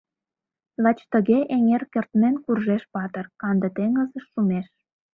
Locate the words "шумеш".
4.31-4.67